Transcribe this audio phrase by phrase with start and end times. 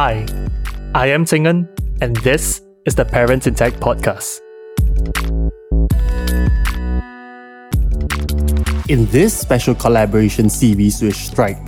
[0.00, 0.24] Hi,
[0.94, 1.68] I am Tingan,
[2.00, 4.40] and this is the Parents in Tech podcast.
[8.88, 11.58] In this special collaboration series with Stripe,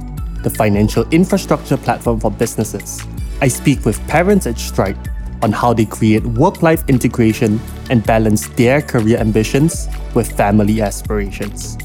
[0.42, 3.02] the financial infrastructure platform for businesses,
[3.42, 4.96] I speak with parents at Stripe
[5.42, 7.60] on how they create work life integration
[7.91, 11.77] and balance their career ambitions with family aspirations.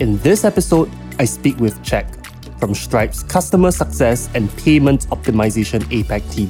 [0.00, 2.23] In this episode, I speak with Chek
[2.58, 6.48] from Stripe's Customer Success and Payments Optimization APAC team.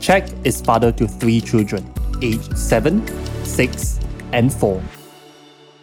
[0.00, 1.84] Chek is father to three children,
[2.22, 3.06] aged 7,
[3.44, 4.00] 6,
[4.32, 4.82] and 4.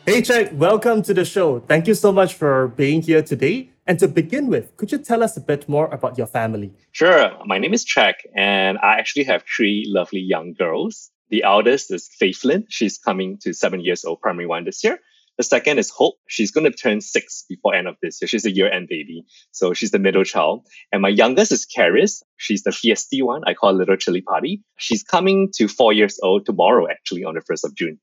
[0.06, 1.60] Hey, Chek, welcome to the show.
[1.60, 3.70] Thank you so much for being here today.
[3.86, 6.74] And to begin with, could you tell us a bit more about your family?
[6.92, 7.32] Sure.
[7.46, 11.12] My name is Chek, and I actually have three lovely young girls.
[11.30, 12.66] The eldest is Faithlyn.
[12.70, 15.00] She's coming to seven years old, primary one this year.
[15.38, 16.16] The second is Hope.
[16.28, 18.28] She's going to turn six before end of this year.
[18.28, 19.24] She's a year end baby.
[19.52, 20.66] So she's the middle child.
[20.92, 22.24] And my youngest is Karis.
[22.38, 23.44] She's the fiesty one.
[23.46, 24.64] I call little chili party.
[24.78, 28.00] She's coming to four years old tomorrow, actually, on the 1st of June.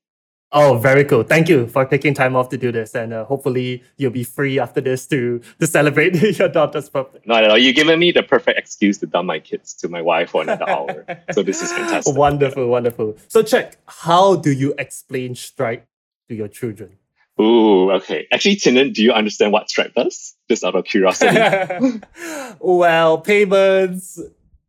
[0.51, 1.23] Oh, very cool.
[1.23, 2.95] Thank you for taking time off to do this.
[2.95, 7.19] And uh, hopefully you'll be free after this to, to celebrate your daughter's birthday.
[7.25, 7.57] Not at all.
[7.57, 10.69] You've given me the perfect excuse to dump my kids to my wife for another
[10.69, 11.05] hour.
[11.33, 12.15] So this is fantastic.
[12.15, 13.17] Wonderful, wonderful.
[13.27, 15.85] So Chek, how do you explain Stripe
[16.29, 16.97] to your children?
[17.39, 18.27] Ooh, okay.
[18.31, 20.35] Actually, Tinan, do you understand what Stripe does?
[20.49, 21.37] Just out of curiosity.
[22.59, 24.19] well, payments.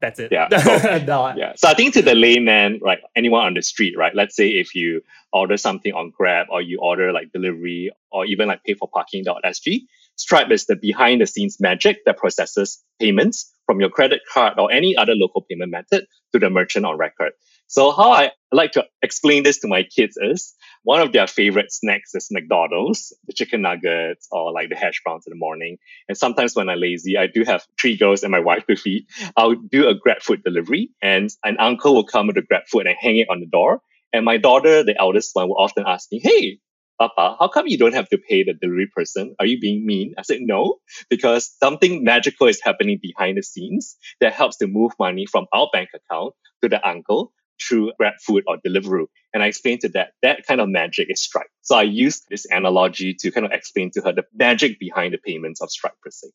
[0.00, 0.32] That's it.
[0.32, 0.48] Yeah.
[0.52, 1.34] Oh, so, no.
[1.36, 1.52] yeah.
[1.56, 4.14] So I think to the layman, right, anyone on the street, right?
[4.14, 8.48] Let's say if you order something on Grab or you order like delivery or even
[8.48, 9.82] like pay for parking.sg,
[10.16, 14.72] Stripe is the behind the scenes magic that processes payments from your credit card or
[14.72, 17.32] any other local payment method to the merchant on record.
[17.68, 21.72] So how I like to explain this to my kids is one of their favorite
[21.72, 25.78] snacks is McDonald's, the chicken nuggets or like the hash browns in the morning.
[26.08, 29.06] And sometimes when I'm lazy, I do have three girls and my wife to feed.
[29.36, 32.86] I'll do a Grab food delivery and an uncle will come with the Grab food
[32.86, 33.80] and hang it on the door.
[34.12, 36.60] And my daughter, the eldest one, will often ask me, Hey,
[36.98, 39.34] Papa, how come you don't have to pay the delivery person?
[39.38, 40.14] Are you being mean?
[40.16, 40.76] I said, no,
[41.10, 45.68] because something magical is happening behind the scenes that helps to move money from our
[45.72, 49.06] bank account to the uncle through Grab Food or Deliveroo.
[49.34, 51.48] And I explained to that, that kind of magic is Stripe.
[51.62, 55.18] So I used this analogy to kind of explain to her the magic behind the
[55.18, 56.28] payments of Stripe per se.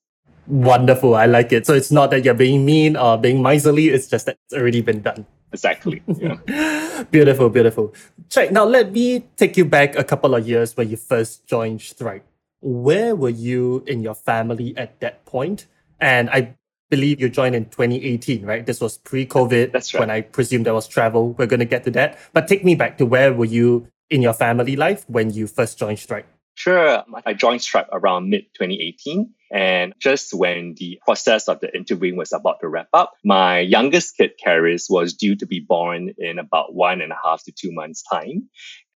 [0.47, 1.15] Wonderful.
[1.15, 1.65] I like it.
[1.65, 4.81] So it's not that you're being mean or being miserly, it's just that it's already
[4.81, 5.25] been done.
[5.53, 6.01] Exactly.
[6.07, 6.37] Yeah.
[7.09, 7.93] beautiful, beautiful.
[8.29, 8.51] Chek.
[8.51, 12.25] Now let me take you back a couple of years when you first joined Stripe.
[12.61, 15.65] Where were you in your family at that point?
[15.99, 16.55] And I
[16.89, 18.65] believe you joined in 2018, right?
[18.65, 19.71] This was pre-COVID.
[19.71, 20.01] That's right.
[20.01, 21.33] When I presume there was travel.
[21.33, 22.19] We're going to get to that.
[22.33, 25.79] But take me back to where were you in your family life when you first
[25.79, 26.27] joined Stripe?
[26.61, 27.03] Sure.
[27.25, 29.33] I joined Stripe around mid 2018.
[29.51, 34.15] And just when the process of the interviewing was about to wrap up, my youngest
[34.15, 37.71] kid, Karis, was due to be born in about one and a half to two
[37.71, 38.47] months' time.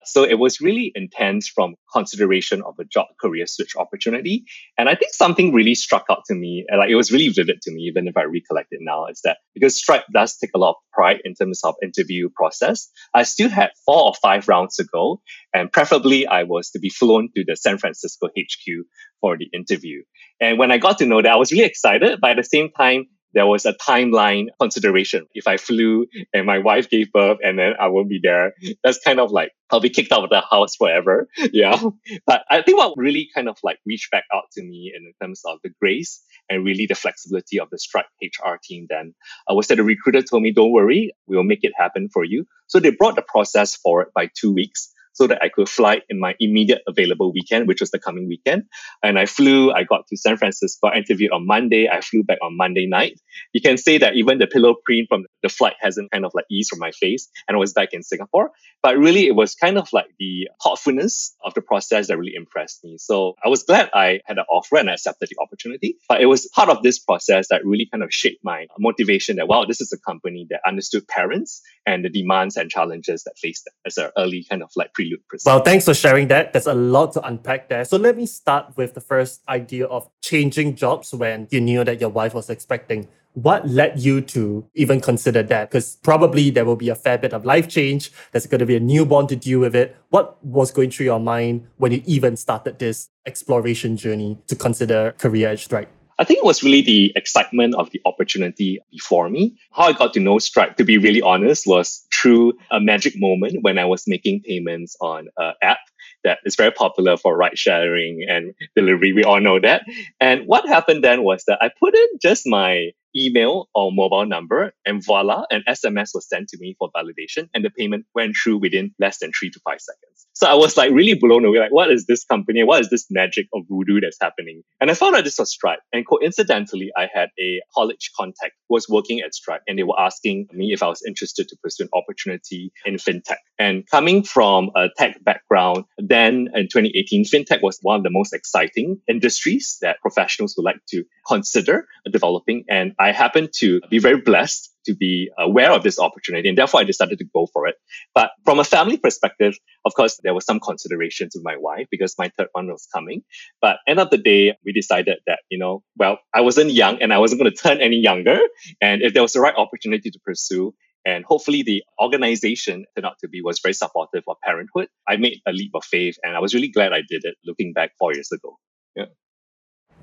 [0.04, 4.46] So it was really intense from consideration of a job career switch opportunity.
[4.78, 7.72] And I think something really struck out to me, like it was really vivid to
[7.72, 10.72] me, even if I recollect it now, is that because Stripe does take a lot
[10.72, 14.86] of pride in terms of interview process, I still had four or five rounds to
[14.86, 15.22] go.
[15.54, 18.86] And preferably I was to be flown to the San Francisco HQ
[19.20, 20.02] for the interview.
[20.40, 22.72] And when I got to know that, I was really excited, but at the same
[22.72, 25.28] time, there was a timeline consideration.
[25.34, 28.54] If I flew and my wife gave birth and then I won't be there,
[28.84, 31.28] that's kind of like I'll be kicked out of the house forever.
[31.54, 31.82] Yeah.
[32.26, 35.42] But I think what really kind of like reached back out to me in terms
[35.46, 39.14] of the grace and really the flexibility of the Stripe HR team then
[39.50, 42.24] uh, was that the recruiter told me, don't worry, we will make it happen for
[42.24, 42.46] you.
[42.68, 46.20] So they brought the process forward by two weeks so that I could fly in
[46.20, 48.64] my immediate available weekend, which was the coming weekend.
[49.04, 52.40] And I flew, I got to San Francisco, I interviewed on Monday, I flew back
[52.42, 53.22] on Monday night.
[53.54, 56.46] You can say that even the pillow print from the flight hasn't kind of like
[56.50, 58.50] eased from my face and I was back in Singapore.
[58.82, 62.84] But really it was kind of like the thoughtfulness of the process that really impressed
[62.84, 62.98] me.
[62.98, 65.98] So I was glad I had an offer and I accepted the opportunity.
[66.10, 69.48] But it was part of this process that really kind of shaped my motivation that
[69.48, 73.66] wow, this is a company that understood parents and the demands and challenges that faced
[73.66, 75.46] them as an early kind of like prelude process.
[75.46, 76.54] Well, thanks for sharing that.
[76.54, 77.86] There's a lot to unpack there.
[77.86, 82.00] So let me start with the first idea of changing jobs when you knew that
[82.00, 83.08] your wife was expecting.
[83.34, 85.70] What led you to even consider that?
[85.70, 88.12] Because probably there will be a fair bit of life change.
[88.32, 89.96] There's going to be a newborn to deal with it.
[90.10, 95.14] What was going through your mind when you even started this exploration journey to consider
[95.18, 95.90] career at Stripe?
[96.22, 99.58] I think it was really the excitement of the opportunity before me.
[99.72, 103.64] How I got to know Stripe, to be really honest, was through a magic moment
[103.64, 105.80] when I was making payments on an app
[106.24, 109.14] that is very popular for ride sharing and delivery.
[109.14, 109.82] We all know that.
[110.20, 114.74] And what happened then was that I put in just my email or mobile number,
[114.86, 118.60] and voila, an SMS was sent to me for validation, and the payment went through
[118.60, 120.11] within less than three to five seconds.
[120.34, 121.60] So I was like really blown away.
[121.60, 122.64] Like, what is this company?
[122.64, 124.64] What is this magic of voodoo that's happening?
[124.80, 125.82] And I found out this was Stripe.
[125.94, 130.00] And coincidentally, I had a college contact who was working at Stripe, and they were
[130.00, 133.38] asking me if I was interested to pursue an opportunity in fintech.
[133.60, 138.34] And coming from a tech background, then in 2018, fintech was one of the most
[138.34, 142.66] exciting industries that professionals would like to consider developing.
[142.68, 146.50] And I happened to be very blessed to be aware of this opportunity.
[146.50, 147.76] And therefore, I decided to go for it.
[148.14, 152.16] But from a family perspective, of course, there was some considerations with my wife because
[152.18, 153.24] my third one was coming.
[153.62, 157.14] But end of the day, we decided that, you know, well, I wasn't young and
[157.14, 158.40] I wasn't going to turn any younger.
[158.82, 160.74] And if there was the right opportunity to pursue,
[161.06, 164.88] and hopefully the organization turned out to be was very supportive of parenthood.
[165.08, 167.74] I made a leap of faith and I was really glad I did it looking
[167.74, 168.58] back four years ago.
[168.96, 169.06] Yeah.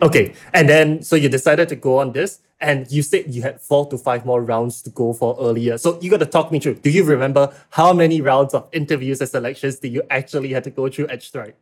[0.03, 0.35] Okay.
[0.53, 3.89] And then so you decided to go on this and you said you had four
[3.91, 5.79] to five more rounds to go for earlier.
[5.79, 6.75] So you got to talk me through.
[6.77, 10.71] Do you remember how many rounds of interviews and selections did you actually had to
[10.71, 11.59] go through at Stripe?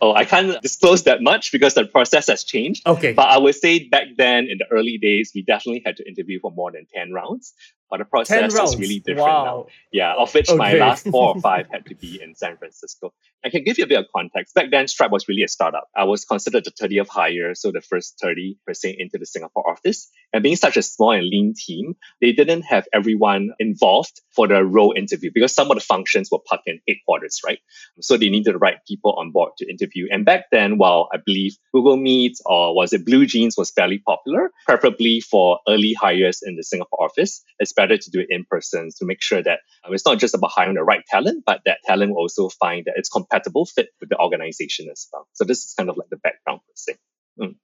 [0.00, 2.86] Oh, I can't disclose that much because the process has changed.
[2.86, 3.12] Okay.
[3.12, 6.40] But I would say back then in the early days, we definitely had to interview
[6.40, 7.54] for more than 10 rounds.
[7.90, 9.44] But the process is really different wow.
[9.44, 9.66] now.
[9.92, 10.58] Yeah, of which okay.
[10.58, 13.12] my last four or five had to be in San Francisco.
[13.44, 14.54] I can give you a bit of context.
[14.54, 15.88] Back then, Stripe was really a startup.
[15.94, 20.10] I was considered the 30th hire, so the first 30 percent into the Singapore office.
[20.32, 24.64] And being such a small and lean team, they didn't have everyone involved for the
[24.64, 27.58] role interview because some of the functions were parked in headquarters, right?
[28.00, 30.08] So they needed the right people on board to interview.
[30.10, 33.98] And back then, while I believe Google Meet or was it Blue Jeans was fairly
[33.98, 38.44] popular, preferably for early hires in the Singapore office, it's better to do it in
[38.50, 41.60] person to make sure that um, it's not just about hiring the right talent, but
[41.66, 45.28] that talent will also find that it's compatible fit with the organization as well.
[45.34, 46.96] So this is kind of like the background per se.
[47.40, 47.54] Mm.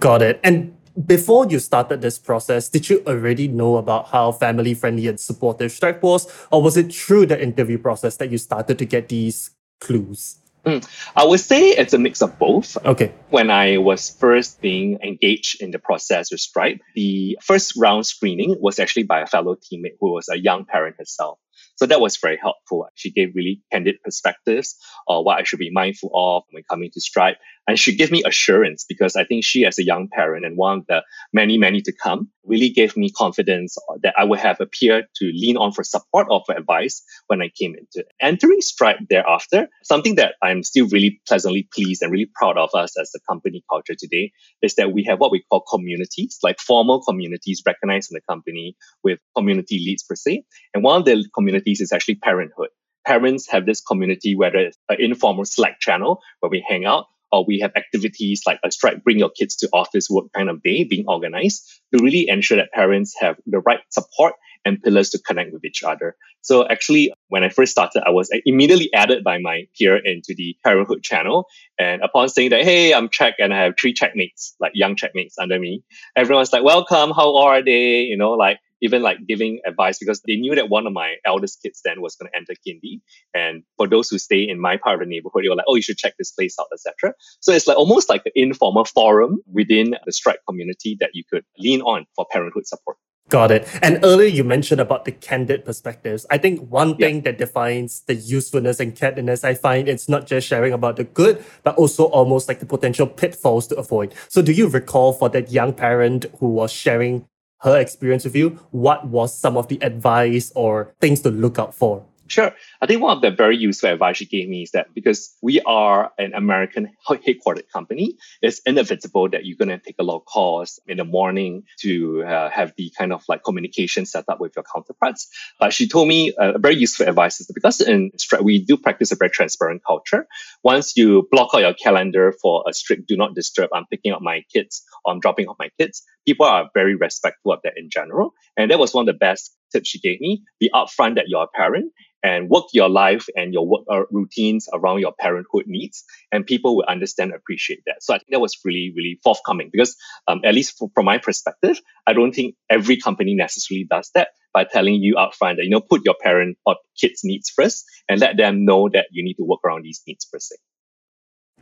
[0.00, 0.40] Got it.
[0.44, 0.76] And
[1.06, 5.72] before you started this process, did you already know about how family friendly and supportive
[5.72, 6.30] Stripe was?
[6.52, 9.50] Or was it through the interview process that you started to get these
[9.80, 10.38] clues?
[10.64, 10.86] Mm.
[11.14, 12.76] I would say it's a mix of both.
[12.84, 13.12] Okay.
[13.28, 18.56] When I was first being engaged in the process with Stripe, the first round screening
[18.60, 21.38] was actually by a fellow teammate who was a young parent herself.
[21.76, 22.86] So that was very helpful.
[22.94, 24.76] She gave really candid perspectives
[25.08, 27.36] on what I should be mindful of when coming to Stripe.
[27.66, 30.78] And she gave me assurance because I think she, as a young parent and one
[30.78, 31.02] of the
[31.32, 35.24] many, many to come, really gave me confidence that I would have a peer to
[35.24, 38.06] lean on for support or for advice when I came into.
[38.20, 42.98] Entering Stripe thereafter, something that I'm still really pleasantly pleased and really proud of us
[42.98, 47.02] as a company culture today is that we have what we call communities, like formal
[47.02, 50.44] communities recognized in the company with community leads per se.
[50.74, 52.68] And one of the communities is actually parenthood
[53.06, 57.44] parents have this community, whether it's an informal Slack channel where we hang out, or
[57.44, 60.84] we have activities like a Stripe Bring Your Kids to Office work kind of day
[60.84, 64.34] being organized to really ensure that parents have the right support
[64.64, 66.16] and pillars to connect with each other.
[66.40, 70.56] So actually, when I first started, I was immediately added by my peer into the
[70.64, 71.46] parenthood channel.
[71.78, 75.36] And upon saying that, hey, I'm Chek and I have three checkmates, like young checkmates
[75.38, 75.82] under me,
[76.16, 78.02] everyone's like, welcome, how are they?
[78.02, 81.62] You know, like even like giving advice because they knew that one of my eldest
[81.62, 83.00] kids then was going to enter kindy.
[83.32, 85.74] And for those who stay in my part of the neighborhood, they were like, oh,
[85.74, 87.14] you should check this place out, etc.
[87.40, 91.44] So it's like almost like an informal forum within the Stripe community that you could
[91.58, 92.98] lean on for parenthood support.
[93.30, 93.66] Got it.
[93.82, 96.26] And earlier you mentioned about the candid perspectives.
[96.30, 97.22] I think one thing yeah.
[97.22, 101.42] that defines the usefulness and candidness, I find it's not just sharing about the good,
[101.62, 104.12] but also almost like the potential pitfalls to avoid.
[104.28, 107.26] So do you recall for that young parent who was sharing
[107.64, 111.74] her experience with you, what was some of the advice or things to look out
[111.74, 112.04] for?
[112.26, 112.54] Sure.
[112.80, 115.60] I think one of the very useful advice she gave me is that because we
[115.60, 120.24] are an American headquartered company, it's inevitable that you're going to take a lot of
[120.24, 124.52] calls in the morning to uh, have the kind of like communication set up with
[124.56, 125.28] your counterparts.
[125.60, 128.10] But she told me uh, a very useful advice is because in
[128.42, 130.26] we do practice a very transparent culture.
[130.62, 134.22] Once you block out your calendar for a strict do not disturb, I'm picking up
[134.22, 137.90] my kids or I'm dropping off my kids, people are very respectful of that in
[137.90, 138.32] general.
[138.56, 139.54] And that was one of the best
[139.84, 140.42] she gave me.
[140.60, 141.92] Be upfront that you're a parent
[142.24, 146.76] and work your life and your work uh, routines around your parenthood needs, and people
[146.76, 148.02] will understand and appreciate that.
[148.02, 149.94] So I think that was really, really forthcoming because,
[150.26, 154.64] um, at least from my perspective, I don't think every company necessarily does that by
[154.64, 158.38] telling you upfront that you know put your parent or kids' needs first and let
[158.38, 160.56] them know that you need to work around these needs per se.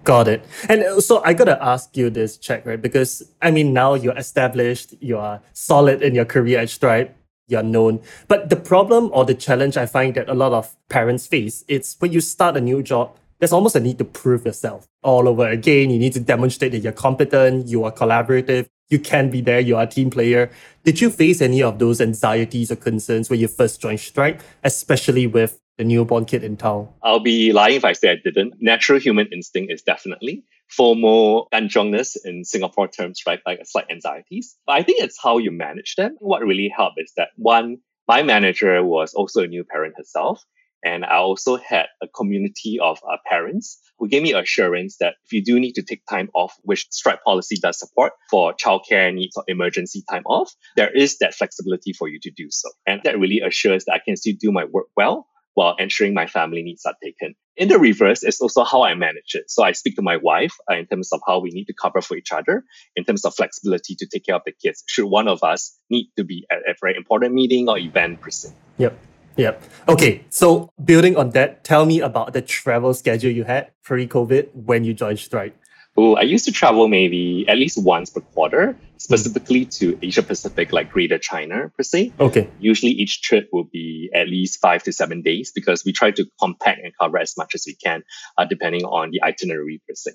[0.05, 0.45] Got it.
[0.69, 2.81] And uh, so I gotta ask you this, Chek, right?
[2.81, 7.17] Because I mean, now you're established, you are solid in your career at Stripe
[7.49, 8.01] you're known.
[8.29, 11.97] But the problem or the challenge I find that a lot of parents face, it's
[11.99, 15.49] when you start a new job, there's almost a need to prove yourself all over
[15.49, 15.91] again.
[15.91, 19.77] You need to demonstrate that you're competent, you are collaborative, you can be there, you
[19.77, 20.51] are a team player.
[20.85, 25.27] Did you face any of those anxieties or concerns when you first joined Stripe, especially
[25.27, 26.89] with the newborn kid in town?
[27.03, 28.55] I'll be lying if I say I didn't.
[28.61, 30.45] Natural human instinct is definitely
[30.79, 33.41] FOMO, kanchongness in Singapore terms, right?
[33.47, 34.57] Like slight anxieties.
[34.67, 36.17] But I think it's how you manage them.
[36.19, 40.43] What really helped is that one, my manager was also a new parent herself.
[40.85, 45.33] And I also had a community of uh, parents who gave me assurance that if
[45.33, 49.37] you do need to take time off, which Stripe policy does support for childcare needs
[49.37, 52.69] or emergency time off, there is that flexibility for you to do so.
[52.85, 56.27] And that really assures that I can still do my work well while ensuring my
[56.27, 57.35] family needs are taken.
[57.57, 59.51] In the reverse, it's also how I manage it.
[59.51, 62.01] So I speak to my wife uh, in terms of how we need to cover
[62.01, 62.65] for each other,
[62.97, 64.83] in terms of flexibility to take care of the kids.
[64.87, 68.55] Should one of us need to be at a very important meeting or event present.
[68.79, 68.99] Yep.
[69.37, 69.63] Yep.
[69.89, 70.25] Okay.
[70.31, 74.95] So building on that, tell me about the travel schedule you had pre-COVID when you
[74.95, 75.57] joined Stripe.
[75.97, 80.73] Oh, I used to travel maybe at least once per quarter, specifically to Asia Pacific,
[80.73, 82.13] like Greater China per se.
[82.19, 82.49] Okay.
[82.61, 86.25] Usually each trip will be at least five to seven days because we try to
[86.41, 88.03] compact and cover as much as we can,
[88.39, 90.13] uh, depending on the itinerary per se.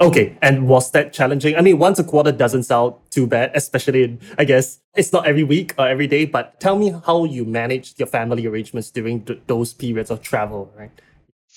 [0.00, 1.56] Okay, and was that challenging?
[1.56, 5.26] I mean, once a quarter doesn't sound too bad, especially in, I guess, it's not
[5.26, 9.24] every week or every day, but tell me how you managed your family arrangements during
[9.24, 10.92] th- those periods of travel, right?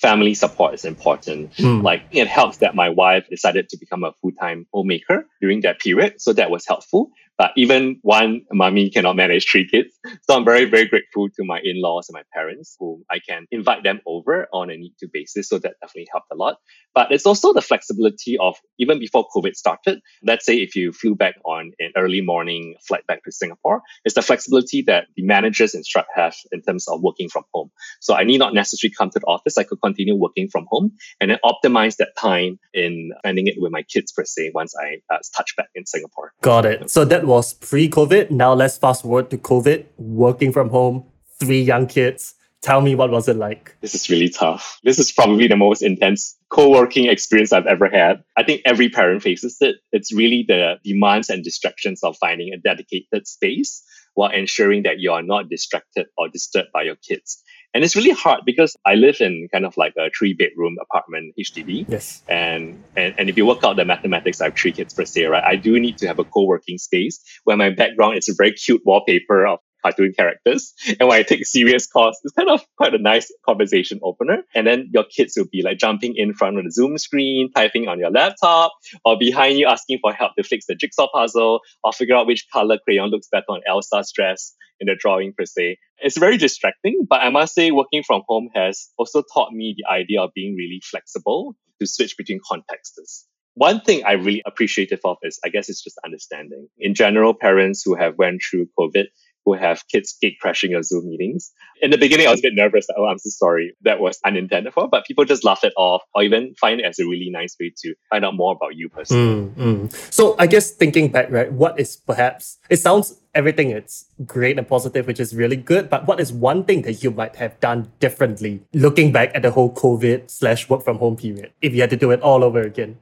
[0.02, 1.54] Family support is important.
[1.54, 1.82] Mm.
[1.82, 6.20] Like it helps that my wife decided to become a full-time homemaker during that period.
[6.20, 7.12] So that was helpful.
[7.38, 9.98] But even one mommy cannot manage three kids.
[10.22, 13.82] So I'm very, very grateful to my in-laws and my parents who I can invite
[13.82, 15.48] them over on a need to basis.
[15.48, 16.58] So that definitely helped a lot.
[16.94, 20.00] But it's also the flexibility of even before COVID started.
[20.22, 24.14] Let's say if you flew back on an early morning flight back to Singapore, it's
[24.14, 27.70] the flexibility that the managers in Stripe have in terms of working from home.
[28.00, 29.56] So I need not necessarily come to the office.
[29.56, 33.72] I could continue working from home and then optimize that time in spending it with
[33.72, 36.32] my kids per se once I uh, touch back in Singapore.
[36.42, 36.90] Got it.
[36.90, 38.30] So that was pre-COVID.
[38.30, 41.04] Now let's fast forward to COVID, working from home,
[41.40, 42.34] three young kids.
[42.62, 43.76] Tell me what was it like?
[43.80, 44.78] This is really tough.
[44.84, 48.22] This is probably the most intense co-working experience I've ever had.
[48.36, 49.76] I think every parent faces it.
[49.90, 53.82] It's really the demands and distractions of finding a dedicated space
[54.14, 57.42] while ensuring that you are not distracted or disturbed by your kids.
[57.74, 61.34] And it's really hard because I live in kind of like a three bedroom apartment
[61.38, 61.86] HDB.
[61.88, 62.22] Yes.
[62.28, 65.24] And, and and if you work out the mathematics, I have three kids per se,
[65.24, 65.42] right?
[65.42, 68.82] I do need to have a co-working space where my background is a very cute
[68.84, 70.74] wallpaper of cartoon characters.
[71.00, 74.42] And when I take serious calls, it's kind of quite a nice conversation opener.
[74.54, 77.88] And then your kids will be like jumping in front of the Zoom screen, typing
[77.88, 78.72] on your laptop,
[79.04, 82.46] or behind you asking for help to fix the jigsaw puzzle, or figure out which
[82.52, 85.78] color crayon looks better on Elsa's dress in the drawing per se.
[85.98, 89.90] It's very distracting, but I must say working from home has also taught me the
[89.90, 93.26] idea of being really flexible to switch between contexts.
[93.54, 96.68] One thing I really appreciative of is, I guess, it's just understanding.
[96.78, 99.04] In general, parents who have went through COVID
[99.44, 101.52] who have kids gate crashing your Zoom meetings.
[101.80, 102.86] In the beginning, I was a bit nervous.
[102.96, 103.74] oh, I'm so sorry.
[103.82, 106.98] That was unintended for, but people just laugh it off or even find it as
[106.98, 109.50] a really nice way to find out more about you personally.
[109.50, 110.12] Mm, mm.
[110.12, 114.68] So I guess thinking back, right, what is perhaps, it sounds everything it's great and
[114.68, 117.90] positive, which is really good, but what is one thing that you might have done
[117.98, 121.90] differently looking back at the whole COVID slash work from home period if you had
[121.90, 122.98] to do it all over again?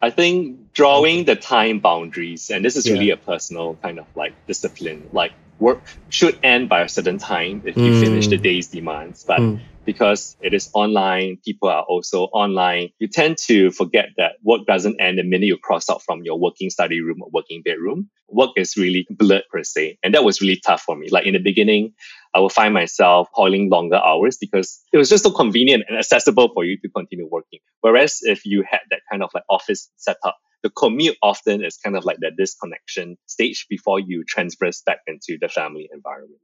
[0.00, 2.92] I think drawing the time boundaries, and this is yeah.
[2.92, 5.08] really a personal kind of like discipline.
[5.12, 8.00] Like work should end by a certain time if you mm.
[8.00, 9.24] finish the day's demands.
[9.24, 9.60] But mm.
[9.84, 15.00] because it is online, people are also online, you tend to forget that work doesn't
[15.00, 18.08] end the minute you cross out from your working study room or working bedroom.
[18.28, 19.98] Work is really blurred per se.
[20.02, 21.08] And that was really tough for me.
[21.10, 21.94] Like in the beginning,
[22.34, 26.50] I would find myself calling longer hours because it was just so convenient and accessible
[26.52, 27.60] for you to continue working.
[27.80, 31.96] Whereas if you had that kind of like office setup, the commute often is kind
[31.96, 36.40] of like that disconnection stage before you transverse back into the family environment.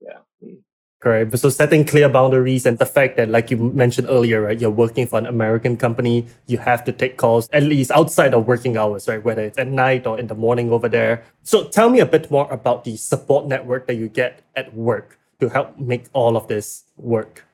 [0.00, 0.18] Yeah.
[0.42, 0.62] Mm.
[0.98, 1.38] Correct.
[1.38, 5.06] So setting clear boundaries and the fact that, like you mentioned earlier, right, you're working
[5.06, 9.06] for an American company, you have to take calls at least outside of working hours,
[9.06, 11.22] right, whether it's at night or in the morning over there.
[11.42, 15.18] So tell me a bit more about the support network that you get at work
[15.40, 17.44] to help make all of this work.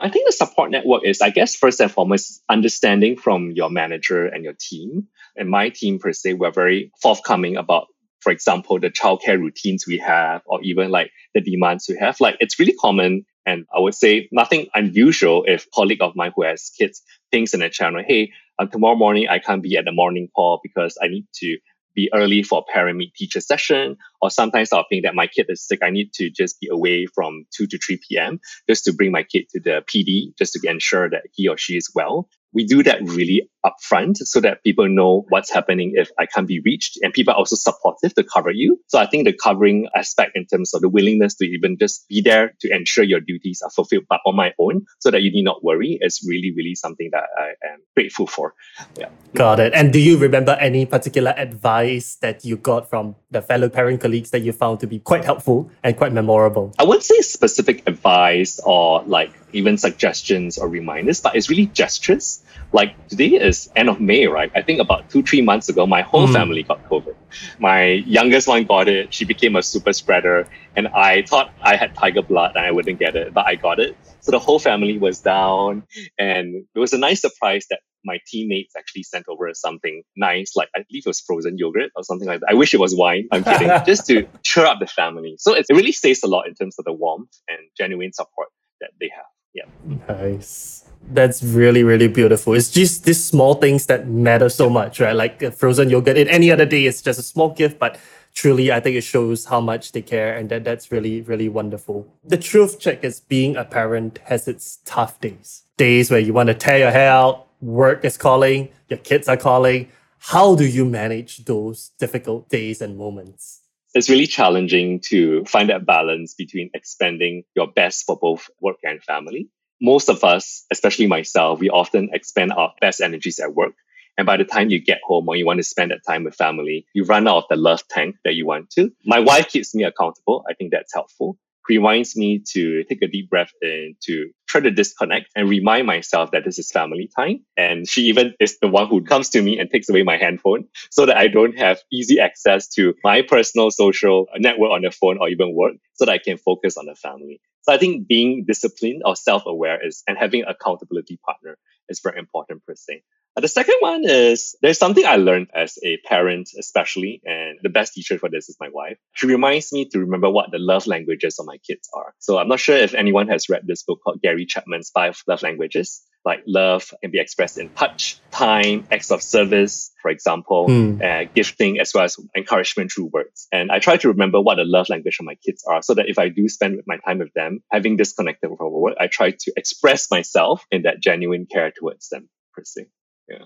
[0.00, 4.26] I think the support network is, I guess, first and foremost, understanding from your manager
[4.26, 5.08] and your team.
[5.36, 7.88] And my team, per se, we're very forthcoming about,
[8.20, 12.18] for example, the childcare routines we have, or even like the demands we have.
[12.20, 13.26] Like, it's really common.
[13.46, 17.62] And I would say nothing unusual if colleague of mine who has kids thinks in
[17.62, 21.08] a channel, hey, uh, tomorrow morning I can't be at the morning call because I
[21.08, 21.58] need to
[21.94, 25.66] be early for parent meet teacher session, or sometimes I'll think that my kid is
[25.66, 25.80] sick.
[25.82, 28.40] I need to just be away from 2 to 3 p.m.
[28.68, 31.76] just to bring my kid to the PD, just to ensure that he or she
[31.76, 32.28] is well.
[32.52, 36.60] We do that really upfront so that people know what's happening if I can't be
[36.60, 36.98] reached.
[37.02, 38.80] And people are also supportive to cover you.
[38.88, 42.22] So I think the covering aspect in terms of the willingness to even just be
[42.22, 45.44] there to ensure your duties are fulfilled but on my own so that you need
[45.44, 48.54] not worry is really, really something that I am grateful for.
[48.98, 49.10] Yeah.
[49.34, 49.72] Got it.
[49.74, 54.30] And do you remember any particular advice that you got from the fellow parent colleagues
[54.30, 56.74] that you found to be quite helpful and quite memorable?
[56.78, 62.39] I wouldn't say specific advice or like even suggestions or reminders, but it's really gestures.
[62.72, 64.50] Like today is end of May, right?
[64.54, 66.32] I think about two, three months ago, my whole mm.
[66.32, 67.14] family got COVID.
[67.58, 69.12] My youngest one got it.
[69.12, 70.48] She became a super spreader.
[70.76, 73.80] And I thought I had tiger blood and I wouldn't get it, but I got
[73.80, 73.96] it.
[74.20, 75.82] So the whole family was down.
[76.18, 80.68] And it was a nice surprise that my teammates actually sent over something nice, like
[80.74, 82.50] I believe it was frozen yogurt or something like that.
[82.50, 83.28] I wish it was wine.
[83.32, 83.68] I'm kidding.
[83.86, 85.36] just to cheer up the family.
[85.38, 88.48] So it really says a lot in terms of the warmth and genuine support
[88.80, 89.26] that they have.
[89.52, 89.64] Yeah.
[90.08, 90.84] Nice.
[91.12, 92.54] That's really, really beautiful.
[92.54, 95.14] It's just these small things that matter so much, right?
[95.16, 96.16] Like frozen yogurt.
[96.16, 97.98] In any other day, it's just a small gift, but
[98.34, 102.06] truly, I think it shows how much they care, and that that's really, really wonderful.
[102.24, 105.62] The truth check is being a parent has its tough days.
[105.76, 109.36] Days where you want to tear your hair out, work is calling, your kids are
[109.36, 109.88] calling.
[110.18, 113.59] How do you manage those difficult days and moments?
[113.94, 119.02] It's really challenging to find that balance between expending your best for both work and
[119.02, 119.48] family.
[119.80, 123.74] Most of us, especially myself, we often expend our best energies at work.
[124.18, 126.34] And by the time you get home or you want to spend that time with
[126.34, 128.92] family, you run out of the love tank that you want to.
[129.04, 130.44] My wife keeps me accountable.
[130.48, 131.38] I think that's helpful
[131.70, 136.32] reminds me to take a deep breath and to try to disconnect and remind myself
[136.32, 137.44] that this is family time.
[137.56, 140.64] And she even is the one who comes to me and takes away my handphone
[140.90, 145.18] so that I don't have easy access to my personal social network on the phone
[145.20, 147.40] or even work so that I can focus on the family.
[147.62, 151.56] So I think being disciplined or self-aware is and having accountability partner
[151.88, 153.02] is very important per se.
[153.40, 157.94] The second one is there's something I learned as a parent, especially, and the best
[157.94, 158.98] teacher for this is my wife.
[159.12, 162.14] She reminds me to remember what the love languages of my kids are.
[162.18, 165.42] So I'm not sure if anyone has read this book called Gary Chapman's Five Love
[165.42, 166.02] Languages.
[166.22, 171.02] Like love can be expressed in touch, time, acts of service, for example, mm.
[171.02, 173.48] uh, gifting, as well as encouragement through words.
[173.50, 176.10] And I try to remember what the love language of my kids are so that
[176.10, 179.52] if I do spend my time with them, having disconnected from work, I try to
[179.56, 182.86] express myself in that genuine care towards them, per se.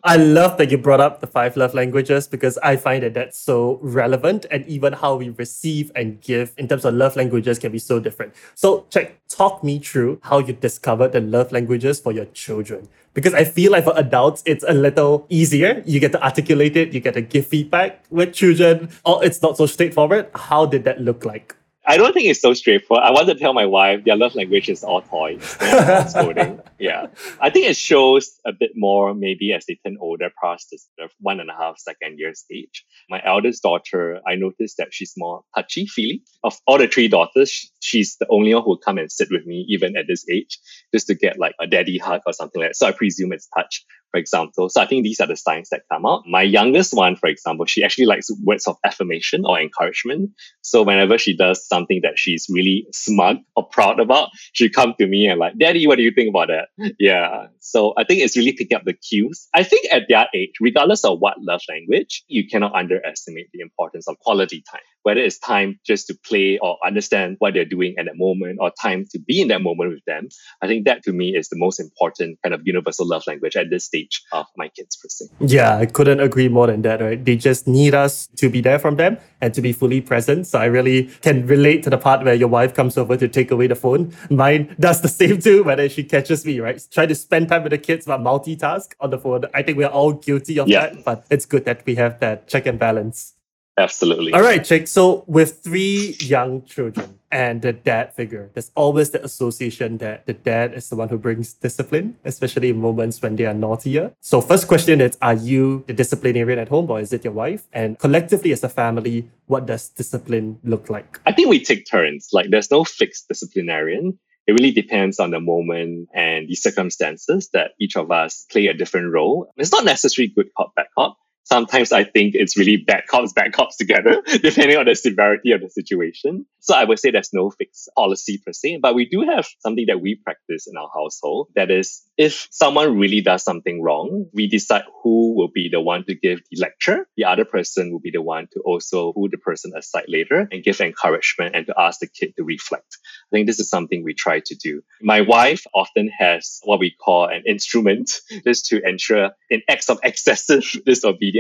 [0.03, 3.39] I love that you brought up the five love languages because I find that that's
[3.39, 7.73] so relevant and even how we receive and give in terms of love languages can
[7.73, 8.35] be so different.
[8.55, 12.89] So, Chek, talk me through how you discovered the love languages for your children.
[13.13, 15.83] Because I feel like for adults, it's a little easier.
[15.87, 18.05] You get to articulate it, you get to give feedback.
[18.11, 20.31] With children, oh, it's not so straightforward.
[20.35, 21.55] How did that look like?
[21.87, 23.05] I don't think it's so straightforward.
[23.05, 25.45] I want to tell my wife their love language is all toys,
[26.09, 26.61] scolding.
[26.79, 27.07] yeah.
[27.41, 30.89] I think it shows a bit more maybe as they turn older past this
[31.21, 32.85] one and a half second year stage.
[33.11, 36.23] My eldest daughter, I noticed that she's more touchy feely.
[36.43, 39.45] Of all the three daughters, she's the only one who will come and sit with
[39.45, 40.59] me even at this age
[40.93, 42.77] just to get like a daddy hug or something like that.
[42.77, 44.69] So I presume it's touch for example.
[44.69, 46.23] So I think these are the signs that come out.
[46.25, 50.31] My youngest one, for example, she actually likes words of affirmation or encouragement.
[50.63, 55.09] So whenever she does something that she's really smug or proud about, she come to
[55.09, 56.93] me and like, Daddy, what do you think about that?
[57.01, 57.49] Yeah.
[57.59, 59.49] So I think it's really picking up the cues.
[59.53, 64.07] I think at their age, regardless of what love language, you cannot underestimate the importance
[64.07, 68.07] of quality time whether it's time just to play or understand what they're doing at
[68.07, 70.29] that moment or time to be in that moment with them.
[70.63, 73.69] I think that to me is the most important kind of universal love language at
[73.71, 75.27] this stage of my kids per se.
[75.41, 77.23] Yeah, I couldn't agree more than that, right?
[77.23, 80.47] They just need us to be there from them and to be fully present.
[80.47, 83.51] So I really can relate to the part where your wife comes over to take
[83.51, 84.13] away the phone.
[84.31, 86.83] Mine does the same too, whether she catches me, right?
[86.91, 89.45] Try to spend time with the kids but multitask on the phone.
[89.55, 90.89] I think we're all guilty of yeah.
[90.89, 93.35] that, but it's good that we have that check and balance.
[93.77, 94.33] Absolutely.
[94.33, 94.87] All right, Chek.
[94.87, 100.33] So with three young children and the dad figure, there's always the association that the
[100.33, 104.13] dad is the one who brings discipline, especially in moments when they are naughtier.
[104.21, 107.67] So first question is, are you the disciplinarian at home or is it your wife?
[107.73, 111.19] And collectively as a family, what does discipline look like?
[111.27, 112.29] I think we take turns.
[112.33, 114.17] Like there's no fixed disciplinarian.
[114.47, 118.75] It really depends on the moment and the circumstances that each of us play a
[118.75, 119.51] different role.
[119.57, 123.53] It's not necessarily good cop, bad cop sometimes I think it's really bad cops, bad
[123.53, 126.47] cops together, depending on the severity of the situation.
[126.61, 129.85] So I would say there's no fixed policy per se, but we do have something
[129.89, 134.49] that we practice in our household that is if someone really does something wrong, we
[134.49, 137.07] decide who will be the one to give the lecture.
[137.17, 140.63] The other person will be the one to also pull the person aside later and
[140.65, 142.99] give encouragement and to ask the kid to reflect.
[143.31, 144.83] I think this is something we try to do.
[145.03, 149.99] My wife often has what we call an instrument just to ensure in acts of
[150.03, 151.34] excessive disobedience,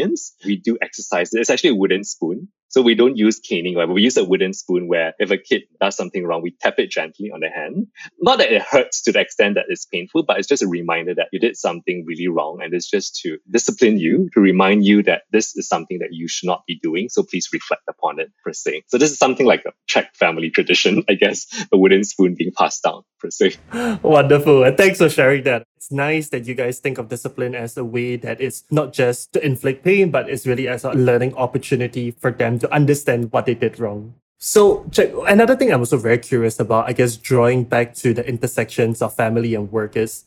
[0.44, 1.30] we do exercise.
[1.32, 2.48] It's actually a wooden spoon.
[2.74, 3.88] So we don't use caning, right?
[3.88, 6.90] We use a wooden spoon where if a kid does something wrong, we tap it
[6.90, 7.86] gently on the hand.
[8.18, 11.14] Not that it hurts to the extent that it's painful, but it's just a reminder
[11.14, 12.58] that you did something really wrong.
[12.60, 16.26] And it's just to discipline you, to remind you that this is something that you
[16.26, 17.08] should not be doing.
[17.10, 18.82] So please reflect upon it per se.
[18.88, 22.50] So this is something like a Chek family tradition, I guess, a wooden spoon being
[22.58, 23.54] passed down per se.
[24.02, 24.64] Wonderful.
[24.64, 25.64] And thanks for sharing that.
[25.76, 29.34] It's nice that you guys think of discipline as a way that is not just
[29.34, 33.44] to inflict pain, but it's really as a learning opportunity for them to understand what
[33.46, 34.14] they did wrong.
[34.38, 34.90] So,
[35.26, 39.14] another thing I'm also very curious about, I guess, drawing back to the intersections of
[39.14, 40.24] family and work is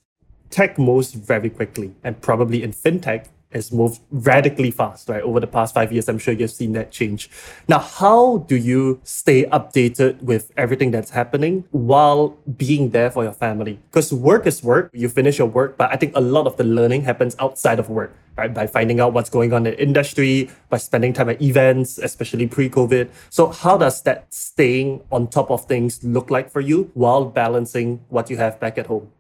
[0.49, 5.23] tech moves very quickly, and probably in fintech, has moved radically fast, right?
[5.23, 7.29] Over the past five years, I'm sure you've seen that change.
[7.67, 13.33] Now, how do you stay updated with everything that's happening while being there for your
[13.33, 13.79] family?
[13.89, 16.63] Because work is work, you finish your work, but I think a lot of the
[16.63, 18.53] learning happens outside of work, right?
[18.53, 22.47] By finding out what's going on in the industry, by spending time at events, especially
[22.47, 23.09] pre COVID.
[23.29, 28.01] So, how does that staying on top of things look like for you while balancing
[28.09, 29.11] what you have back at home?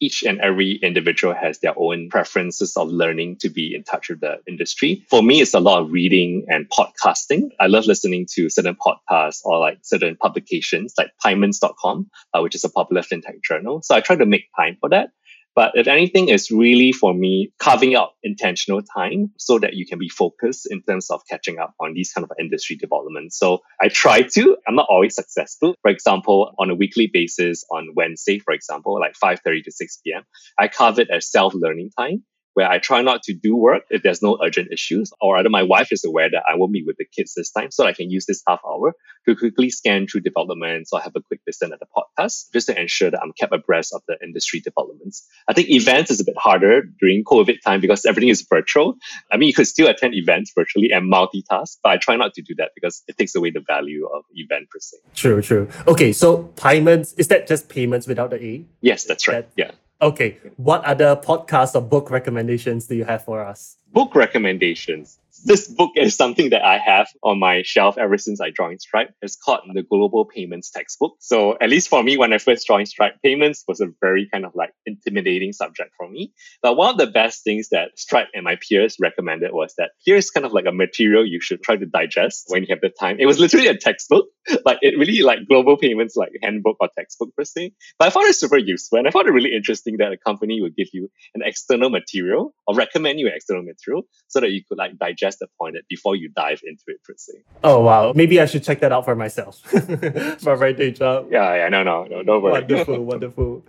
[0.00, 4.20] Each and every individual has their own preferences of learning to be in touch with
[4.20, 5.04] the industry.
[5.08, 7.50] For me, it's a lot of reading and podcasting.
[7.58, 12.64] I love listening to certain podcasts or like certain publications like PYMNTS.com, uh, which is
[12.64, 13.80] a popular fintech journal.
[13.82, 15.10] So I try to make time for that.
[15.56, 19.98] But if anything, it's really for me carving out intentional time so that you can
[19.98, 23.38] be focused in terms of catching up on these kind of industry developments.
[23.38, 25.74] So I try to, I'm not always successful.
[25.80, 30.24] For example, on a weekly basis on Wednesday, for example, like 5.30 to 6 p.m.,
[30.58, 32.22] I carve it as self-learning time
[32.56, 35.62] where I try not to do work if there's no urgent issues, or either my
[35.62, 38.10] wife is aware that I won't meet with the kids this time, so I can
[38.10, 38.94] use this half hour
[39.28, 42.80] to quickly scan through developments or have a quick listen at the podcast, just to
[42.80, 45.28] ensure that I'm kept abreast of the industry developments.
[45.46, 48.94] I think events is a bit harder during COVID time because everything is virtual.
[49.30, 52.42] I mean, you could still attend events virtually and multitask, but I try not to
[52.42, 54.96] do that because it takes away the value of event per se.
[55.14, 55.68] True, true.
[55.86, 58.64] Okay, so payments, is that just payments without the A?
[58.80, 59.46] Yes, that's right.
[59.56, 59.72] That, yeah.
[60.00, 60.38] Okay.
[60.56, 63.76] What other podcast or book recommendations do you have for us?
[63.92, 68.50] Book recommendations this book is something that I have on my shelf ever since I
[68.50, 69.10] joined Stripe.
[69.22, 71.16] It's called the Global Payments Textbook.
[71.20, 74.44] So at least for me, when I first joined Stripe, payments was a very kind
[74.44, 76.32] of like intimidating subject for me.
[76.62, 80.30] But one of the best things that Stripe and my peers recommended was that here's
[80.30, 83.16] kind of like a material you should try to digest when you have the time.
[83.18, 84.26] It was literally a textbook,
[84.64, 87.72] like it really like global payments, like handbook or textbook per se.
[87.98, 90.60] But I found it super useful and I found it really interesting that a company
[90.60, 94.62] would give you an external material or recommend you an external material so that you
[94.68, 97.34] could like digest the point before you dive into it per se.
[97.64, 99.60] Oh wow, maybe I should check that out for myself
[100.40, 101.28] for my day job.
[101.30, 102.52] Yeah, yeah, no, no, no, don't worry.
[102.52, 103.64] Wonderful, wonderful.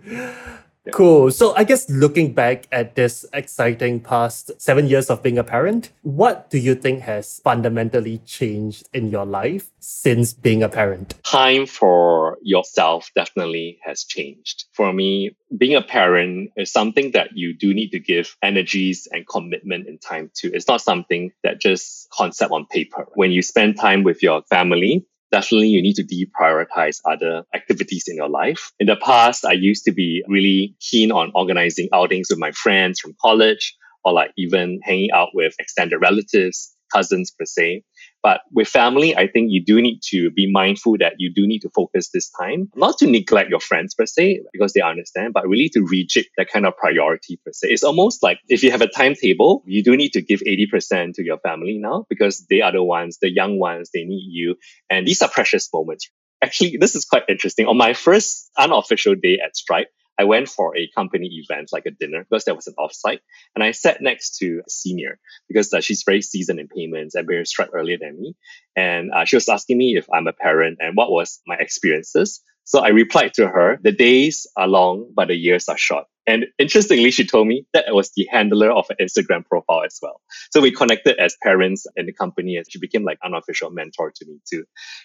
[0.92, 1.30] Cool.
[1.30, 5.90] So I guess looking back at this exciting past seven years of being a parent,
[6.02, 11.14] what do you think has fundamentally changed in your life since being a parent?
[11.24, 14.66] Time for yourself definitely has changed.
[14.72, 19.26] For me, being a parent is something that you do need to give energies and
[19.26, 20.52] commitment and time to.
[20.52, 23.06] It's not something that just concept on paper.
[23.14, 28.16] When you spend time with your family, definitely you need to deprioritize other activities in
[28.16, 28.72] your life.
[28.78, 33.00] In the past, I used to be really keen on organizing outings with my friends
[33.00, 37.82] from college or like even hanging out with extended relatives, cousins per se.
[38.22, 41.60] But with family, I think you do need to be mindful that you do need
[41.60, 45.46] to focus this time, not to neglect your friends per se, because they understand, but
[45.46, 47.68] really to rejig that kind of priority per se.
[47.68, 51.24] It's almost like if you have a timetable, you do need to give 80% to
[51.24, 54.56] your family now because they are the ones, the young ones, they need you.
[54.90, 56.10] And these are precious moments.
[56.42, 57.66] Actually, this is quite interesting.
[57.66, 61.90] On my first unofficial day at Stripe, I went for a company event, like a
[61.90, 63.20] dinner, because there was an offsite.
[63.54, 67.26] And I sat next to a senior because uh, she's very seasoned in payments and
[67.26, 68.36] very struck earlier than me.
[68.76, 72.42] And uh, she was asking me if I'm a parent and what was my experiences.
[72.64, 76.04] So I replied to her, the days are long, but the years are short.
[76.28, 79.98] And interestingly, she told me that I was the handler of an Instagram profile as
[80.02, 80.20] well.
[80.50, 84.26] So we connected as parents in the company and she became like unofficial mentor to
[84.26, 84.64] me too.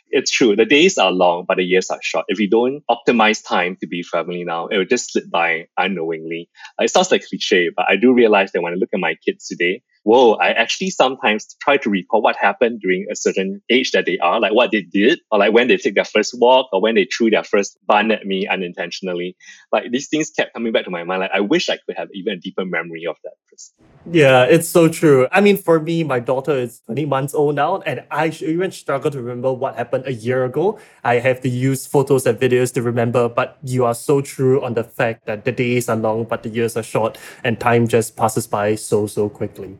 [0.09, 0.57] It's true.
[0.57, 2.25] The days are long, but the years are short.
[2.27, 6.49] If we don't optimize time to be family now, it will just slip by unknowingly.
[6.77, 9.47] It sounds like cliche, but I do realize that when I look at my kids
[9.47, 14.05] today, whoa, I actually sometimes try to recall what happened during a certain age that
[14.05, 16.81] they are, like what they did, or like when they take their first walk, or
[16.81, 19.35] when they threw their first bun at me unintentionally.
[19.71, 21.21] Like these things kept coming back to my mind.
[21.21, 23.73] Like I wish I could have even a deeper memory of that person.
[24.11, 25.27] Yeah, it's so true.
[25.31, 29.09] I mean, for me, my daughter is 20 months old now, and I even struggle
[29.11, 30.77] to remember what happened a year ago.
[31.05, 34.73] I have to use photos and videos to remember, but you are so true on
[34.73, 38.17] the fact that the days are long, but the years are short, and time just
[38.17, 39.77] passes by so, so quickly.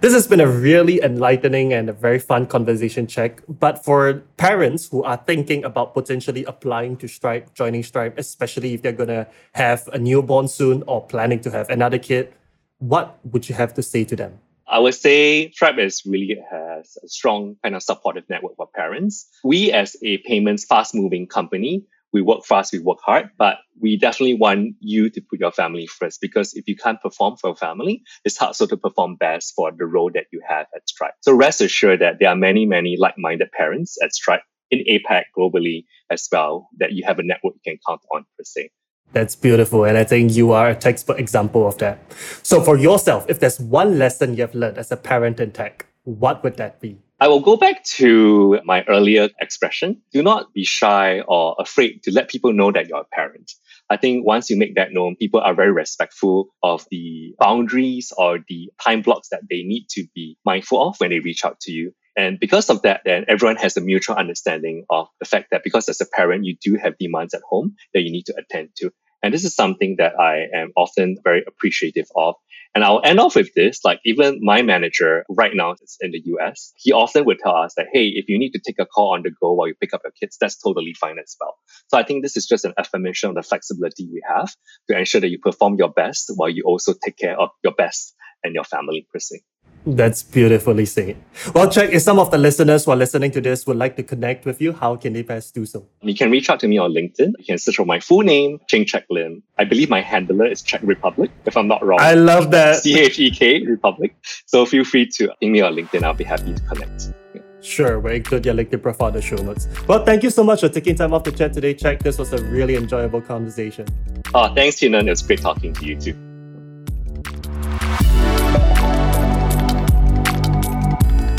[0.00, 3.40] This has been a really enlightening and a very fun conversation Chek.
[3.48, 8.82] But for parents who are thinking about potentially applying to Stripe, joining Stripe, especially if
[8.82, 12.32] they're going to have a newborn soon or planning to have another kid,
[12.78, 14.38] what would you have to say to them?
[14.66, 19.28] I would say Stripe is really has a strong kind of supportive network for parents.
[19.44, 23.96] We as a payments fast moving company, we work fast, we work hard, but we
[23.96, 27.56] definitely want you to put your family first because if you can't perform for a
[27.56, 31.14] family, it's hard so to perform best for the role that you have at Stripe.
[31.20, 35.84] So rest assured that there are many, many like-minded parents at Stripe in APAC globally
[36.10, 38.70] as well that you have a network you can count on per se.
[39.12, 39.84] That's beautiful.
[39.84, 41.98] And I think you are a textbook example of that.
[42.42, 45.86] So, for yourself, if there's one lesson you have learned as a parent in tech,
[46.04, 46.98] what would that be?
[47.22, 50.02] I will go back to my earlier expression.
[50.12, 53.52] Do not be shy or afraid to let people know that you're a parent.
[53.88, 58.40] I think once you make that known, people are very respectful of the boundaries or
[58.48, 61.70] the time blocks that they need to be mindful of when they reach out to
[61.70, 61.92] you.
[62.16, 65.88] And because of that, then everyone has a mutual understanding of the fact that because
[65.88, 68.90] as a parent, you do have demands at home that you need to attend to.
[69.22, 72.34] And this is something that I am often very appreciative of.
[72.74, 73.84] And I'll end off with this.
[73.84, 76.72] Like even my manager right now is in the US.
[76.76, 79.22] He often would tell us that, hey, if you need to take a call on
[79.22, 81.54] the go while you pick up your kids, that's totally fine as well.
[81.88, 84.54] So I think this is just an affirmation of the flexibility we have
[84.88, 88.14] to ensure that you perform your best while you also take care of your best
[88.42, 89.42] and your family per se.
[89.84, 91.16] That's beautifully said.
[91.54, 94.04] Well, Chek if some of the listeners who are listening to this would like to
[94.04, 95.86] connect with you, how can they best do so?
[96.02, 97.32] You can reach out to me on LinkedIn.
[97.38, 99.42] You can search for my full name, Cheng Chek Lim.
[99.58, 101.98] I believe my handler is Czech Republic, if I'm not wrong.
[102.00, 102.82] I love that.
[102.82, 104.14] C H E K Republic.
[104.46, 106.04] So feel free to ping me on LinkedIn.
[106.04, 107.12] I'll be happy to connect.
[107.60, 109.68] Sure, we'll include your LinkedIn profile in the show notes.
[109.88, 112.02] Well, thank you so much for taking time off to chat today, Chek.
[112.02, 113.86] This was a really enjoyable conversation.
[114.34, 115.06] Oh, thanks, Tinan.
[115.06, 116.14] It was great talking to you too.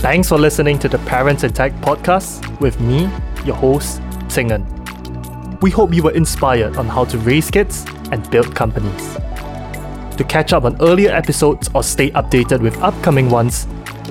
[0.03, 3.09] Thanks for listening to the Parents in Tech podcast with me,
[3.45, 4.65] your host, Tingen.
[5.61, 9.13] We hope you were inspired on how to raise kids and build companies.
[10.17, 13.65] To catch up on earlier episodes or stay updated with upcoming ones,